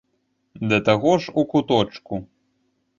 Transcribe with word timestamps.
Да 0.71 0.79
таго 0.89 1.13
ж 1.27 1.37
у 1.43 1.47
куточку. 1.55 2.15